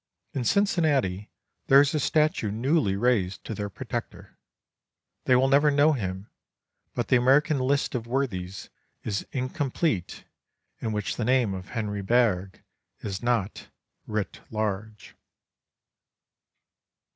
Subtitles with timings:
[0.33, 1.29] In Cincinnati
[1.67, 4.35] there is a statue newly raised to their protector.
[5.25, 6.27] They will never know him,
[6.95, 8.69] but the American list of worthies
[9.03, 10.23] is incomplete
[10.79, 12.63] in which the name of Henry Bergh
[13.01, 13.67] is not
[14.07, 15.15] "writ large."